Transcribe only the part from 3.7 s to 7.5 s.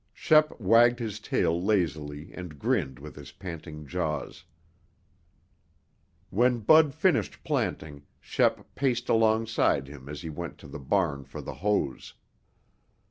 jaws. When Bud finished